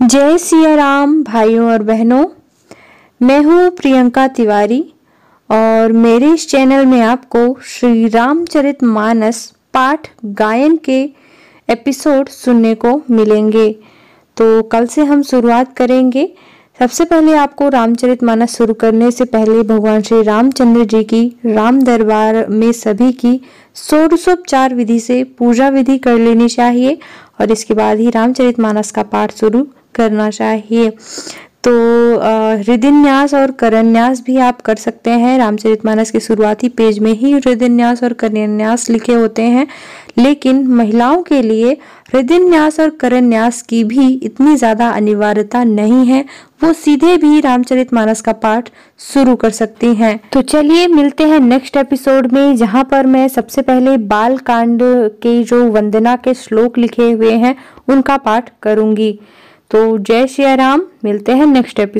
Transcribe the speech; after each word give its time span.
जय 0.00 0.36
सिया 0.38 0.74
राम 0.74 1.22
भाइयों 1.22 1.70
और 1.72 1.82
बहनों। 1.82 2.24
मैं 3.20 3.38
हूँ 3.40 3.68
प्रियंका 3.70 4.26
तिवारी 4.28 4.80
और 5.50 5.92
मेरे 5.92 6.32
इस 6.34 6.48
चैनल 6.50 6.86
में 6.86 7.00
आपको 7.00 7.42
श्री 7.64 8.08
रामचरित 8.08 8.82
मानस 8.84 9.44
पाठ 9.74 10.08
गायन 10.24 10.76
के 10.76 10.98
एपिसोड 11.68 12.28
सुनने 12.28 12.74
को 12.74 13.00
मिलेंगे। 13.10 13.70
तो 14.36 14.62
कल 14.62 14.86
से 14.86 15.04
हम 15.04 15.22
शुरुआत 15.22 15.76
करेंगे। 15.76 16.26
सबसे 16.80 17.04
पहले 17.04 17.34
आपको 17.36 17.68
रामचरित 17.68 18.22
मानस 18.24 18.56
शुरू 18.56 18.74
करने 18.74 19.10
से 19.10 19.24
पहले 19.24 19.62
भगवान 19.62 20.02
श्री 20.02 20.22
रामचंद्र 20.22 20.84
जी 20.84 21.02
की 21.04 21.24
राम 21.46 21.80
दरबार 21.82 22.46
में 22.48 22.70
सभी 22.72 23.12
की 23.12 23.40
षोडशोपचार 23.76 24.74
विधि 24.74 24.98
से 25.00 25.22
पूजा 25.38 25.68
विधि 25.68 25.98
कर 25.98 26.18
लेनी 26.18 26.48
चाहिए 26.48 26.98
और 27.40 27.52
इसके 27.52 27.74
बाद 27.74 27.98
ही 27.98 28.10
रामचरित 28.10 28.60
मानस 28.60 28.90
का 28.90 29.02
पाठ 29.12 29.36
शुरू 29.36 29.66
करना 29.94 30.30
चाहिए। 30.30 30.90
तो 31.64 31.72
हृदयन्यास 32.58 33.32
और 33.34 33.50
करन्यास 33.50 34.22
भी 34.26 34.36
आप 34.36 34.60
कर 34.60 34.76
सकते 34.76 35.10
हैं। 35.10 35.36
रामचरितमानस 35.38 36.10
के 36.10 36.20
शुरुआती 36.20 36.68
पेज 36.70 36.98
में 36.98 37.12
ही 37.12 37.32
हृदयन्यास 37.32 38.02
और 38.02 38.12
करन्यास 38.12 38.88
लिखे 38.90 39.12
होते 39.12 39.42
हैं। 39.42 39.66
लेकिन 40.18 40.66
महिलाओं 40.68 41.22
के 41.22 41.40
लिए 41.42 41.76
हृदयन्यास 42.14 42.78
और 42.80 42.90
करन्यास 42.90 43.60
की 43.62 43.82
भी 43.84 44.08
इतनी 44.14 44.56
ज़्यादा 44.56 44.88
अनिवार्यता 44.90 45.62
नहीं 45.64 46.06
है। 46.06 46.24
वो 46.64 46.72
सीधे 46.72 47.16
भी 47.16 47.40
रामचरितमानस 47.40 48.20
का 48.20 48.32
पाठ 48.34 48.68
शुरू 49.12 49.34
कर 49.36 49.50
सकती 49.50 49.94
हैं। 49.94 50.18
तो 50.32 50.42
चलिए 50.42 50.86
मिलते 50.88 51.24
हैं 51.24 51.38
नेक्स्ट 51.40 51.76
एपिसोड 51.76 52.32
में, 52.32 52.56
जहाँ 52.56 52.84
पर 52.84 53.06
मैं 53.06 53.26
सबसे 53.28 53.62
पहले 53.62 53.96
बाल 54.08 54.36
कांड 54.40 54.80
के 55.22 55.42
जो 55.44 55.64
वंदना 55.70 56.16
के 56.16 56.34
श्लोक 56.34 56.78
लिखे 56.78 57.10
हुए 57.10 57.32
हैं, 57.34 57.54
उनका 57.88 58.16
पाठ 58.18 58.50
करूँगी। 58.62 59.18
तो 59.72 59.98
जय 59.98 60.26
श्री 60.26 60.54
राम 60.56 60.82
मिलते 61.04 61.32
हैं 61.32 61.46
नेक्स्ट 61.46 61.80
एपिसोड 61.80 61.90